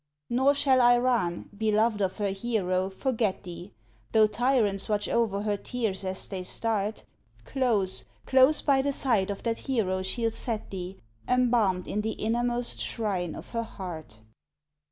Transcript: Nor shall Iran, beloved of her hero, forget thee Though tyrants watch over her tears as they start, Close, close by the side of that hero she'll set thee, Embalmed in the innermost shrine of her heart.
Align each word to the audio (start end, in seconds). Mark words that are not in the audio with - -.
Nor 0.31 0.55
shall 0.55 0.81
Iran, 0.81 1.51
beloved 1.55 2.01
of 2.01 2.17
her 2.17 2.31
hero, 2.31 2.89
forget 2.89 3.43
thee 3.43 3.71
Though 4.13 4.25
tyrants 4.25 4.89
watch 4.89 5.07
over 5.07 5.43
her 5.43 5.57
tears 5.57 6.03
as 6.03 6.27
they 6.27 6.41
start, 6.41 7.03
Close, 7.45 8.05
close 8.25 8.61
by 8.63 8.81
the 8.81 8.93
side 8.93 9.29
of 9.29 9.43
that 9.43 9.59
hero 9.69 10.01
she'll 10.01 10.31
set 10.31 10.71
thee, 10.71 10.97
Embalmed 11.27 11.87
in 11.87 12.01
the 12.01 12.13
innermost 12.13 12.79
shrine 12.79 13.35
of 13.35 13.51
her 13.51 13.61
heart. 13.61 14.21